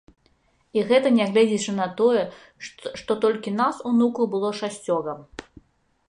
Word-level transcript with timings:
І 0.77 0.83
гэта 0.91 1.09
нягледзячы 1.17 1.75
на 1.79 1.85
тое, 1.99 2.23
што 3.01 3.17
толькі 3.25 3.53
нас, 3.59 3.75
унукаў, 3.91 4.25
было 4.33 4.49
шасцёра. 4.61 5.13